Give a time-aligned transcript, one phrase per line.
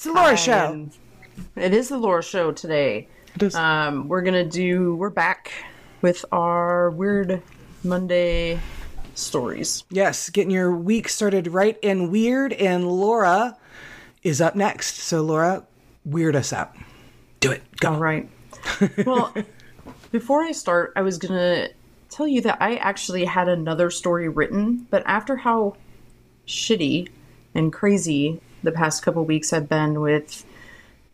[0.00, 0.88] It's the Laura Show.
[1.56, 3.06] It is the Laura Show today.
[3.34, 3.54] It is.
[3.54, 4.94] Um, we're gonna do.
[4.94, 5.52] We're back
[6.00, 7.42] with our weird
[7.84, 8.60] Monday
[9.14, 9.84] stories.
[9.90, 13.58] yes, getting your week started right and weird, and Laura
[14.22, 14.96] is up next.
[14.96, 15.66] So, Laura,
[16.06, 16.74] weird us out.
[17.40, 17.62] Do it.
[17.76, 17.92] Go.
[17.92, 18.26] All right.
[19.04, 19.34] Well,
[20.12, 21.68] before I start, I was gonna
[22.08, 25.76] tell you that I actually had another story written, but after how
[26.46, 27.10] shitty
[27.54, 30.44] and crazy the past couple weeks have been with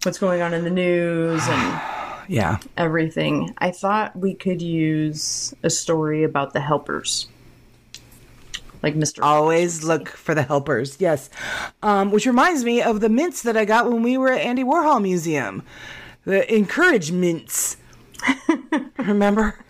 [0.02, 1.80] what's going on in the news and
[2.28, 2.58] Yeah.
[2.76, 7.28] everything, I thought we could use a story about the helpers.
[8.82, 9.22] Like Mr.
[9.22, 10.96] Always look for the helpers.
[11.00, 11.30] Yes.
[11.82, 14.64] Um, which reminds me of the mints that I got when we were at Andy
[14.64, 15.62] Warhol Museum.
[16.24, 17.76] The encourage mints.
[18.98, 19.64] Remember?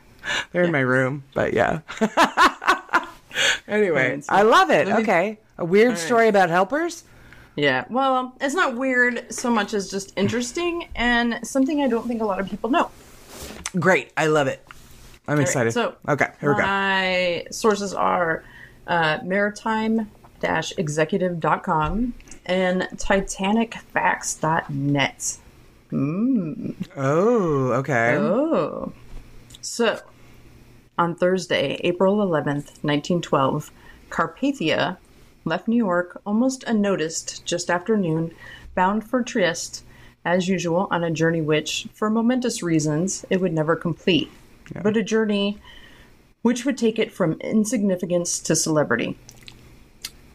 [0.52, 1.80] They're in my room, but yeah.
[3.69, 4.88] anyway, I love it.
[4.88, 5.38] Okay.
[5.58, 7.05] A weird story about helpers?
[7.56, 12.20] Yeah, well, it's not weird so much as just interesting and something I don't think
[12.20, 12.91] a lot of people know.
[13.78, 14.12] Great.
[14.17, 14.67] I love it.
[15.27, 15.72] I'm excited.
[15.72, 16.62] so, okay, here we go.
[16.62, 18.45] My sources are
[18.86, 22.14] uh, maritime-executive.com
[22.45, 25.39] and titanicfacts.net.
[26.97, 28.14] Oh, okay.
[28.17, 28.92] Oh.
[29.61, 30.00] So,
[30.98, 33.73] on Thursday, April 11th, 1912,
[34.11, 34.98] Carpathia
[35.47, 38.34] left New York almost unnoticed just after noon,
[38.75, 39.84] bound for Trieste,
[40.25, 44.30] as usual, on a journey which, for momentous reasons, it would never complete,
[44.83, 45.58] but a journey
[46.42, 49.17] which would take it from insignificance to celebrity.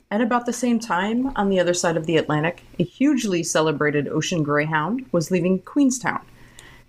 [0.09, 4.07] At about the same time, on the other side of the Atlantic, a hugely celebrated
[4.07, 6.21] ocean greyhound was leaving Queenstown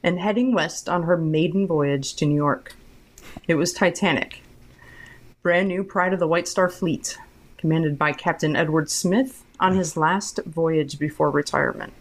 [0.03, 2.75] and heading west on her maiden voyage to New York.
[3.47, 4.43] It was Titanic,
[5.43, 7.17] brand new pride of the White Star Fleet,
[7.63, 11.93] commanded by Captain Edward Smith on his last voyage before retirement.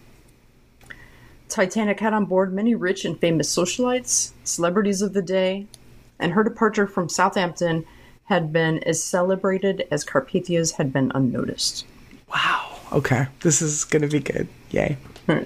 [1.49, 5.67] Titanic had on board many rich and famous socialites, celebrities of the day,
[6.17, 7.85] and her departure from Southampton
[8.23, 11.85] had been as celebrated as Carpathia's had been unnoticed.
[12.33, 12.79] Wow.
[12.91, 13.27] Okay.
[13.41, 14.47] This is going to be good.
[14.71, 14.97] Yay.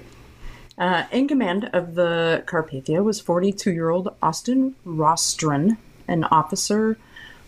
[0.78, 6.98] Uh, in command of the Carpathia was 42 year old Austin Rostron, an officer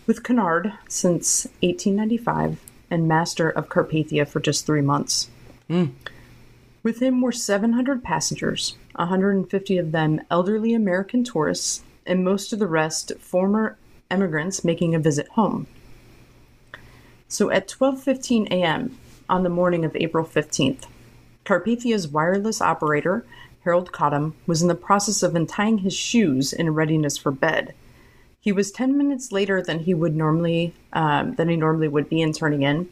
[0.09, 2.59] with Cunard since 1895
[2.89, 5.29] and master of Carpathia for just three months.
[5.67, 5.89] Hmm.
[6.81, 12.65] With him were 700 passengers, 150 of them elderly American tourists, and most of the
[12.65, 13.77] rest former
[14.09, 15.67] emigrants making a visit home.
[17.27, 18.97] So at 12:15 a.m.
[19.29, 20.85] on the morning of April 15th,
[21.45, 23.27] Carpathia's wireless operator,
[23.63, 27.75] Harold Cottam, was in the process of untying his shoes in readiness for bed.
[28.49, 32.19] He was 10 minutes later than he would normally um, than he normally would be
[32.19, 32.89] in turning in,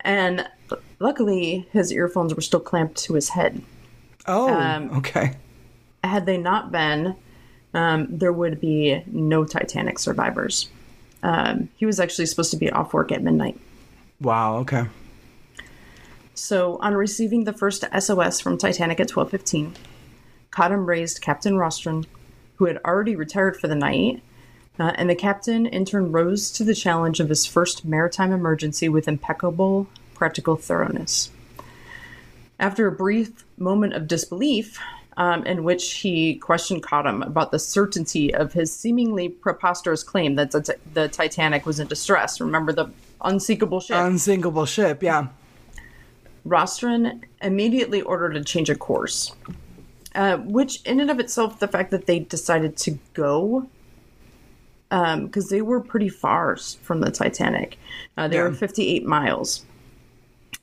[0.00, 0.46] and
[0.98, 3.62] luckily his earphones were still clamped to his head.
[4.26, 5.36] Oh, Um, okay.
[6.04, 7.16] Had they not been,
[7.72, 10.68] um, there would be no Titanic survivors.
[11.22, 13.58] Um, he was actually supposed to be off work at midnight.
[14.20, 14.58] Wow.
[14.58, 14.84] Okay.
[16.34, 19.72] So, on receiving the first SOS from Titanic at 12:15,
[20.50, 22.04] Cottam raised Captain Rostron,
[22.56, 24.22] who had already retired for the night,
[24.80, 28.88] uh, and the captain in turn rose to the challenge of his first maritime emergency
[28.88, 31.30] with impeccable practical thoroughness.
[32.58, 34.78] After a brief moment of disbelief,
[35.16, 40.50] um, in which he questioned Cottam about the certainty of his seemingly preposterous claim that
[40.52, 42.40] the, the Titanic was in distress.
[42.40, 42.90] Remember the
[43.22, 43.96] unsinkable ship?
[43.98, 45.02] Unsinkable ship.
[45.02, 45.28] Yeah.
[46.46, 49.34] Rostron immediately ordered a change of course,
[50.14, 53.68] uh, which, in and of itself, the fact that they decided to go,
[54.90, 57.78] because they were pretty far from the Titanic,
[58.16, 59.64] uh, they were 58 miles,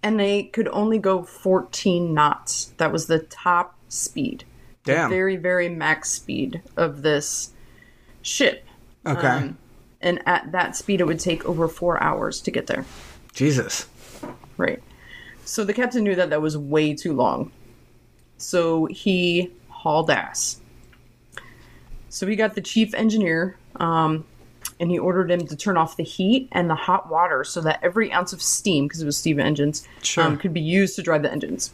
[0.03, 2.73] and they could only go 14 knots.
[2.77, 4.43] That was the top speed,
[4.83, 5.09] Damn.
[5.09, 7.51] very, very max speed of this
[8.21, 8.65] ship.
[9.05, 9.27] okay.
[9.27, 9.57] um,
[10.01, 12.85] And at that speed, it would take over four hours to get there.
[13.33, 13.87] Jesus.
[14.57, 14.83] Right.
[15.45, 17.51] So the captain knew that that was way too long.
[18.37, 20.59] So he hauled ass.
[22.09, 24.25] So he got the chief engineer, um,
[24.79, 27.79] and he ordered him to turn off the heat and the hot water so that
[27.81, 30.23] every ounce of steam, because it was steam engines, Sure.
[30.23, 31.71] um, could be used to drive the engines.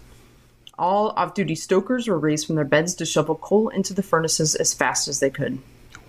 [0.79, 4.55] All off duty stokers were raised from their beds to shovel coal into the furnaces
[4.55, 5.59] as fast as they could.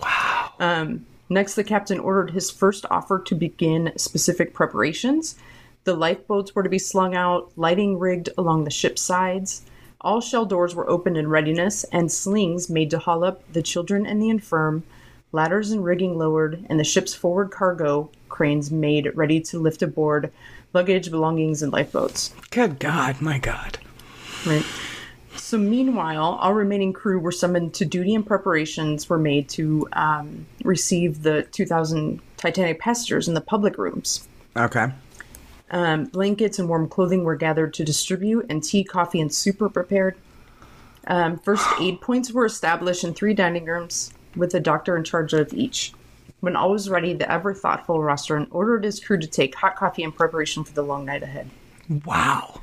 [0.02, 0.52] Wow.
[1.30, 5.36] Next, the captain ordered his first offer to begin specific preparations.
[5.84, 9.62] The lifeboats were to be slung out, lighting rigged along the ship's sides.
[10.00, 14.04] All shell doors were opened in readiness, and slings made to haul up the children
[14.06, 14.82] and the infirm,
[15.34, 20.32] ladders and rigging lowered, and the ship's forward cargo cranes made ready to lift aboard
[20.72, 22.34] luggage, belongings, and lifeboats.
[22.50, 23.20] Good God.
[23.20, 23.78] My God.
[24.46, 24.64] Right.
[25.36, 30.46] So meanwhile, all remaining crew were summoned to duty and preparations were made to um,
[30.64, 34.26] receive the 2,000 Titanic passengers in the public rooms.
[34.56, 34.92] Okay.
[35.70, 39.68] Um, blankets and warm clothing were gathered to distribute, and tea, coffee, and soup were
[39.68, 40.16] prepared.
[41.06, 45.32] Um, first aid points were established in three dining rooms with a doctor in charge
[45.32, 45.92] of each.
[46.40, 50.02] When all was ready, the ever thoughtful Rostron ordered his crew to take hot coffee
[50.02, 51.48] in preparation for the long night ahead.
[52.04, 52.60] Wow.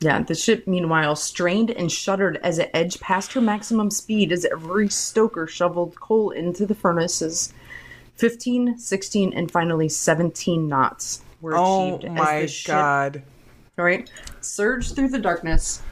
[0.00, 4.44] Yeah, the ship, meanwhile, strained and shuddered as it edged past her maximum speed as
[4.44, 7.54] every stoker shoveled coal into the furnaces.
[8.16, 13.22] 15, 16, and finally 17 knots were Oh achieved as my the ship god.
[13.78, 14.10] all right,
[14.40, 15.82] surged through the darkness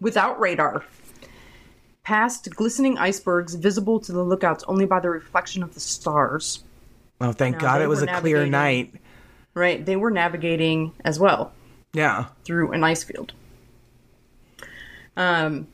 [0.00, 0.84] without radar,
[2.02, 6.64] past glistening icebergs visible to the lookouts only by the reflection of the stars.
[7.20, 8.94] Oh, thank No, God it was a clear night.
[9.54, 11.52] Right, they were navigating as well
[11.92, 12.26] Yeah.
[12.44, 13.32] through an ice field.
[15.16, 15.68] Um,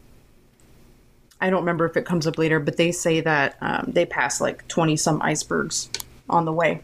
[1.40, 4.40] I don't remember if it comes up later, but they say that um, they passed
[4.40, 5.88] like 20 some icebergs
[6.28, 6.82] on the way.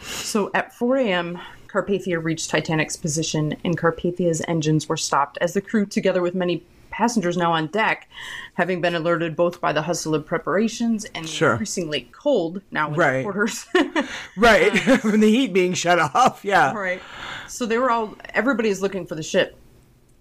[0.00, 1.38] So at 4 a.m.,
[1.68, 6.62] Carpathia reached Titanic's position, and Carpathia's engines were stopped as the crew, together with many
[6.92, 8.08] passengers now on deck,
[8.54, 11.52] having been alerted both by the hustle of preparations and Sure.
[11.52, 13.22] increasingly cold now in Right.
[13.24, 13.66] quarters.
[14.36, 14.88] Right.
[14.88, 16.44] Um, From the heat being shut off.
[16.44, 16.72] Yeah.
[16.72, 17.02] Right.
[17.48, 19.56] So they were all, everybody's looking for the ship.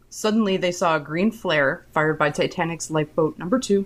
[0.10, 3.86] Suddenly they saw a green flare fired by Titanic's lifeboat number two,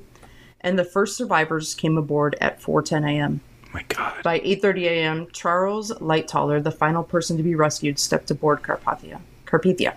[0.62, 3.42] and the first survivors came aboard at 4.10 a.m.
[3.66, 4.24] Oh my God.
[4.24, 9.20] By 8.30 a.m., Charles Lightoller, the final person to be rescued, stepped aboard Carpathia.
[9.46, 9.94] Carpathia.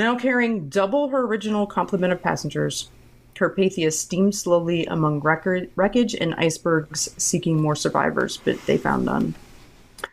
[0.00, 2.88] Now carrying double her original complement of passengers,
[3.34, 9.34] Carpathia steamed slowly among wreckage and icebergs seeking more survivors, but they found none.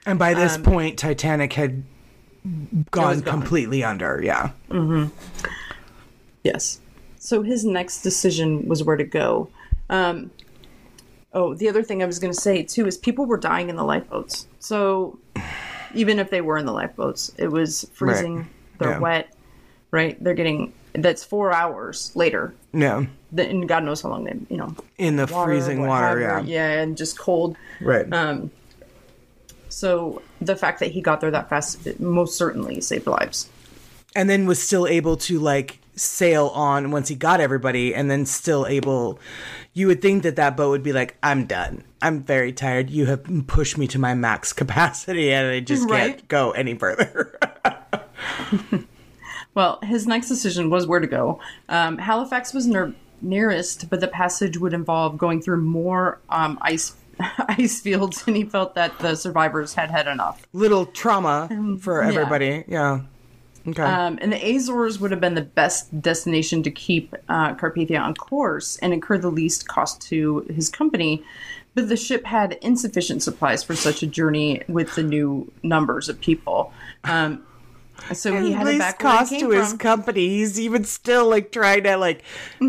[0.06, 1.84] And by this Um, point, Titanic had
[2.92, 3.22] gone, gone.
[3.22, 4.22] completely under.
[4.22, 4.50] Yeah.
[4.70, 5.06] Mm-hmm.
[6.44, 6.82] Yes.
[7.18, 9.48] So his next decision was where to go.
[9.90, 10.32] Um,
[11.34, 13.78] oh, the other thing I was going to say too is people were dying in
[13.78, 14.48] the lifeboats.
[14.60, 15.18] So
[15.96, 18.50] even if they were in the lifeboats, it was freezing.
[18.80, 19.00] They're Yeah.
[19.00, 19.34] wet,
[19.92, 20.22] right?
[20.24, 22.54] They're getting that's four hours later.
[22.74, 23.06] Yeah.
[23.32, 26.20] The- And God knows how long they, you know, In the water, freezing water.
[26.20, 26.42] Yeah.
[26.42, 27.56] yeah, and just cold.
[27.82, 28.12] Right.
[28.12, 28.50] Um,
[29.70, 33.50] so the fact that he got there that fast most certainly saved lives.
[34.16, 38.24] and then was still able to like sail on once he got everybody and then
[38.26, 39.20] still able
[39.74, 43.08] you would think that that boat would be like i'm done i'm very tired you
[43.08, 46.12] have pushed me to my max capacity and i just Right.
[46.18, 47.38] can't go any further
[49.58, 51.40] Well, his next decision was where to go.
[51.68, 52.94] Um, Halifax was near,
[53.24, 56.96] nearest, but the passage would involve going through more um, ice
[57.40, 60.46] ice fields, and he felt that the survivors had had enough.
[60.54, 61.50] little trauma
[61.82, 62.08] for yeah.
[62.08, 63.02] everybody yeah,
[63.68, 68.00] okay Um, and the Azores would have been the best destination to keep uh, Carpathia
[68.00, 71.24] on course and incur the least cost to his company.
[71.74, 76.22] But the ship had insufficient supplies for such a journey with the new numbers of
[76.22, 76.72] people.
[77.04, 77.44] Um,
[78.14, 79.78] so he at headed least back cost to his from.
[79.80, 82.24] company he's even still like trying to like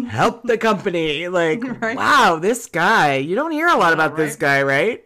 [0.09, 1.97] help the company like Right.
[1.97, 4.41] wow this guy you don't hear a lot about this right?
[4.41, 5.05] guy right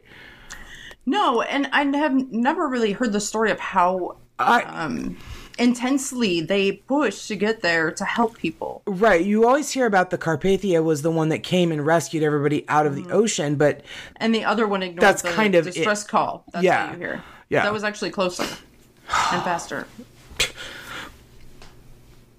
[1.04, 5.16] No, and I have never really heard the story of how I, um,
[5.58, 8.82] intensely they pushed to get there to help people.
[8.87, 9.25] Right.
[9.25, 12.87] You always hear about the Carpathia was the one that came and rescued everybody out
[12.87, 13.82] of the ocean, but
[14.16, 15.75] And the other one ignored That's the kind of it.
[15.75, 16.44] distress call.
[16.52, 16.87] That's Yeah.
[16.87, 17.23] what you hear.
[17.49, 17.64] Yeah.
[17.64, 19.87] That was actually closer and faster.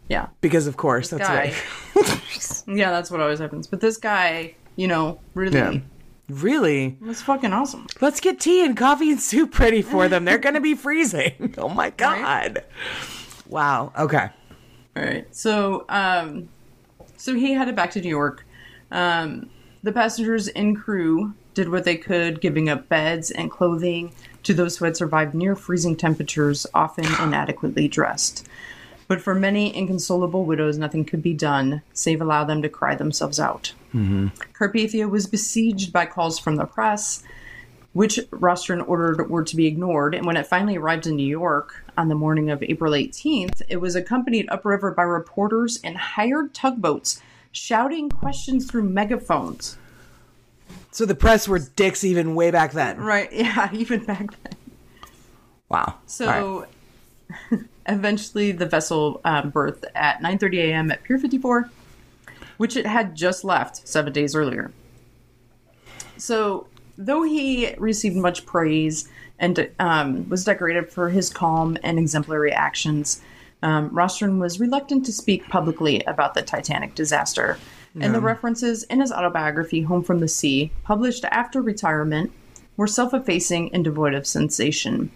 [0.10, 0.28] Yeah.
[0.42, 1.54] because of course that's Guy.
[1.96, 2.22] right.
[2.68, 3.68] Yeah, that's what always happens.
[3.68, 5.80] But this guy, you know, really Yeah.
[6.30, 6.98] Really?
[7.02, 7.88] was fucking awesome.
[8.00, 10.24] Let's get tea and coffee and soup ready for them.
[10.26, 11.54] They're going to be freezing.
[11.58, 12.64] Oh my god.
[13.48, 13.92] Wow.
[13.98, 14.30] Okay.
[14.96, 15.28] All right.
[15.36, 16.50] So, um,
[17.18, 18.46] so he headed back to New York.
[18.92, 19.50] Um,
[19.84, 24.78] the passengers and crew did what they could, giving up beds and clothing to those
[24.78, 28.48] who had survived near freezing temperatures, often inadequately dressed.
[29.14, 33.40] But for many inconsolable widows, nothing could be done save allow them to cry themselves
[33.40, 33.72] out.
[33.94, 34.30] Mm-hmm.
[34.54, 37.22] Carpathia was besieged by calls from the press,
[37.92, 40.16] which Rostron ordered were to be ignored.
[40.16, 43.78] And when it finally arrived in New York on the morning of April 18th, it
[43.78, 49.78] was accompanied upriver by reporters in hired tugboats shouting questions through megaphones.
[50.90, 52.98] So the press were dicks even way back then.
[52.98, 54.58] Right, yeah, even back then.
[55.70, 56.00] Wow.
[56.20, 56.66] All
[57.52, 57.70] right.
[57.88, 60.92] Eventually the vessel um, berthed at 9.30 a.m.
[60.92, 61.70] at Pier 54,
[62.58, 64.72] which it had just left seven days earlier.
[66.18, 69.10] So though he received much praise
[69.40, 73.22] and um, was decorated for his calm and exemplary actions,
[73.64, 77.58] Um, Rostron was reluctant to speak publicly about the Titanic disaster,
[77.96, 82.32] and the references in his autobiography, Home from the Sea, published after retirement,
[82.76, 85.12] were self effacing and devoid of sensation.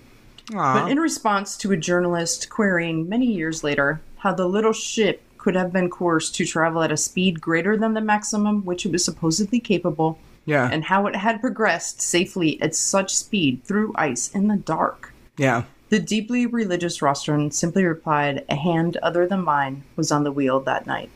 [0.51, 5.55] But in response to a journalist querying many years later how the little ship could
[5.55, 9.03] have been coerced to travel at a speed greater than the maximum which it was
[9.05, 10.69] supposedly capable, Yeah.
[10.71, 15.13] and how it had progressed safely at such speed through ice in the dark.
[15.37, 15.63] yeah.
[15.89, 20.59] The deeply religious Rostron simply replied, A hand other than mine was on the wheel
[20.61, 21.09] that night.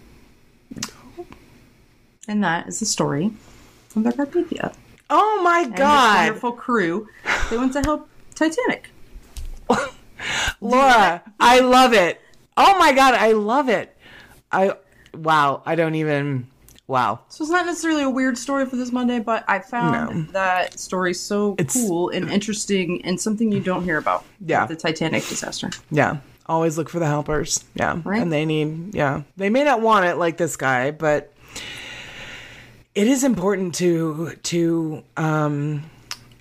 [2.27, 3.31] And that is the story
[3.95, 4.73] of the Carpathia.
[5.09, 6.25] Oh my God.
[6.27, 7.09] wonderful crew
[7.49, 8.89] that went to help Titanic.
[10.61, 12.21] Laura, I love it.
[12.55, 13.15] Oh my God.
[13.15, 13.95] I love it.
[14.51, 14.73] I,
[15.13, 15.63] wow.
[15.65, 16.47] I don't even,
[16.87, 17.21] wow.
[17.29, 21.13] So it's not necessarily a weird story for this Monday, but I found that story
[21.13, 24.23] so It's- cool and interesting and something you don't hear about.
[24.45, 24.65] Yeah.
[24.67, 25.71] The Titanic disaster.
[25.89, 26.17] Yeah.
[26.45, 27.63] Always look for the helpers.
[27.75, 27.99] Yeah.
[28.03, 28.21] Right.
[28.21, 29.23] And they need, yeah.
[29.37, 31.33] They may not want it like this guy, but
[32.93, 35.83] it is important to, to, um,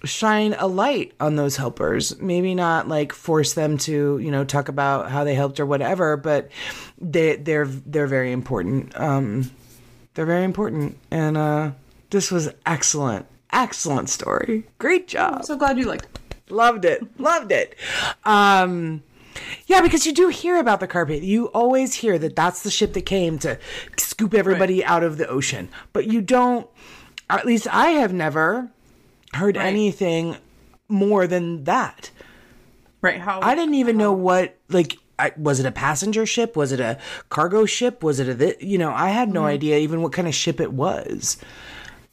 [0.04, 2.18] shine a light on those helpers.
[2.20, 6.16] Maybe not like force them to, you know, talk about how they helped or whatever,
[6.16, 6.50] but
[6.98, 8.98] they they're they're very important.
[8.98, 9.50] Um
[10.14, 10.98] they're very important.
[11.10, 11.72] And uh
[12.10, 13.26] this was excellent.
[13.52, 14.64] Excellent story.
[14.78, 15.34] Great job.
[15.36, 16.50] I'm so glad you liked it.
[16.50, 17.20] Loved it.
[17.20, 17.76] Loved it.
[18.24, 19.02] Um,
[19.66, 21.22] yeah, because you do hear about the carpet.
[21.22, 23.58] You always hear that that's the ship that came to
[23.96, 25.68] scoop everybody out of the ocean.
[25.92, 26.68] But you don't,
[27.28, 28.70] at least I have never
[29.34, 29.66] heard Right.
[29.66, 30.36] anything
[30.88, 32.10] more than that.
[33.02, 33.20] Right.
[33.20, 36.56] How I didn't even know what, like, I, was it a passenger ship?
[36.56, 38.02] Was it a cargo ship?
[38.02, 39.34] Was it a, thi- you know, I had Mm-hmm.
[39.34, 41.36] no idea even what kind of ship it was.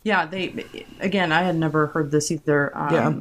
[0.03, 0.63] Yeah, they
[0.99, 1.31] again.
[1.33, 2.71] I had never heard this either.
[2.77, 3.13] Um, Yeah.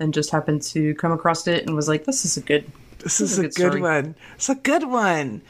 [0.00, 2.64] and just happened to come across it and was like, "This is a good."
[2.98, 4.14] This This is is a a good, good one.
[4.34, 5.40] It's a good one.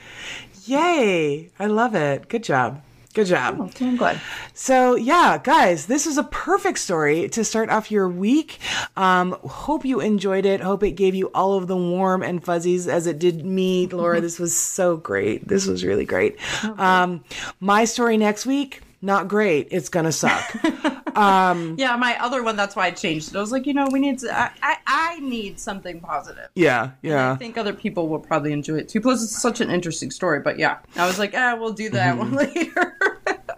[0.66, 1.50] Yay.
[1.58, 2.28] I love it.
[2.28, 2.82] Good job.
[3.16, 3.58] Good job.
[3.62, 4.20] Okay, I'm glad.
[4.52, 8.58] So, yeah, guys, this is a perfect story to start off your week.
[8.94, 10.61] Um, hope you enjoyed it.
[10.61, 13.87] Hope it gave you all of the warm and fuzzies as it did me.
[13.87, 15.49] Laura, this was so great.
[15.49, 16.37] This was really great.
[16.78, 17.25] Um,
[17.58, 19.68] my story next week, not great.
[19.70, 20.54] It's going to suck.
[21.16, 22.56] Yeah, my other one.
[22.56, 23.36] That's why I changed it.
[23.36, 24.18] I was like, you know, we need.
[24.18, 26.50] To, I, I I need something positive.
[26.54, 27.32] yeah, Yeah.
[27.32, 29.00] I think other people will probably enjoy it too.
[29.00, 30.40] Plus, it's such an interesting story.
[30.40, 32.98] But yeah, I was like, ah, we'll do that one later.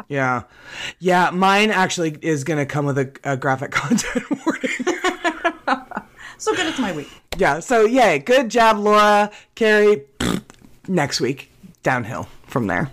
[0.09, 0.45] Yeah.
[1.01, 4.71] Yeah, mine actually is going to come with a, a graphic content warning.
[6.39, 7.11] so good, it's my week.
[7.39, 8.21] yeah, so yay.
[8.21, 9.33] Good job, Laura.
[9.57, 10.05] Carrie,
[10.87, 11.51] next week,
[11.83, 12.93] downhill from there.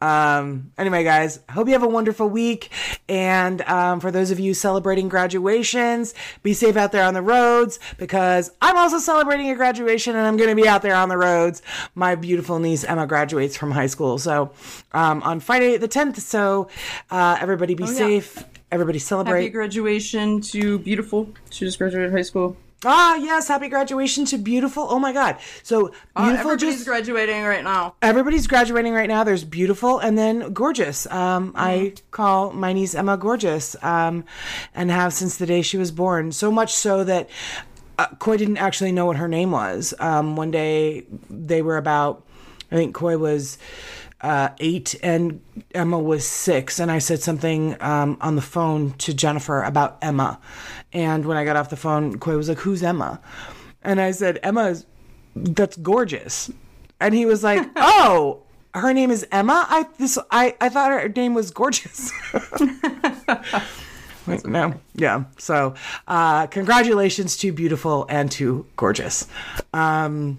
[0.00, 2.70] Um, anyway, guys, hope you have a wonderful week.
[3.08, 7.78] And um, for those of you celebrating graduations, be safe out there on the roads
[7.98, 11.18] because I'm also celebrating a graduation and I'm going to be out there on the
[11.18, 11.62] roads.
[11.94, 14.18] My beautiful niece Emma graduates from high school.
[14.18, 14.52] So
[14.92, 16.18] um, on Friday the 10th.
[16.18, 16.68] So
[17.10, 17.90] uh, everybody be yeah.
[17.90, 18.44] safe.
[18.70, 19.50] Everybody Happy celebrate.
[19.50, 21.32] graduation to beautiful.
[21.50, 22.56] She just graduated high school.
[22.84, 24.86] Ah, yes, happy graduation to beautiful.
[24.88, 25.36] Oh my God.
[25.62, 27.94] So Uh, beautiful everybody's just graduating right now.
[28.02, 29.24] everybody's graduating right now.
[29.24, 31.06] There's beautiful and then gorgeous.
[31.10, 34.24] Um, I call my niece Emma gorgeous, um,
[34.74, 36.32] and have since the day she was born.
[36.32, 37.30] So much so that
[37.98, 39.94] uh, Coy didn't actually know what her name was.
[39.98, 42.24] Um, one day they were about,
[42.70, 43.56] I think Coy was
[44.20, 45.40] uh, eight and
[45.74, 50.40] Emma was six, and I said something um, on the phone to Jennifer about Emma.
[50.92, 53.20] And when I got off the phone, Coy was like, "Who's Emma?"
[53.82, 54.86] And I said, "Emma's
[55.34, 56.50] that's gorgeous."
[57.00, 58.42] And he was like, "Oh,
[58.74, 59.66] her name is Emma.
[59.68, 62.12] I this I I thought her name was gorgeous."
[64.26, 65.24] Like, no, yeah.
[65.38, 65.74] So,
[66.08, 69.28] uh, congratulations to beautiful and to gorgeous.
[69.72, 70.38] Um,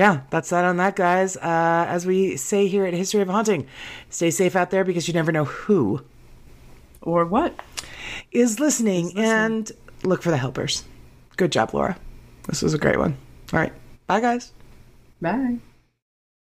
[0.00, 1.36] yeah, that's that on that, guys.
[1.36, 3.66] Uh, as we say here at History of Haunting,
[4.08, 6.00] stay safe out there because you never know who
[7.02, 7.52] Or what?
[8.32, 9.70] is listening, and
[10.02, 10.84] look for the helpers.
[11.36, 11.96] Good job, Laura.
[12.48, 13.16] This was a great one.
[13.52, 13.72] All right,
[14.06, 14.52] bye, guys.
[15.20, 15.58] Bye.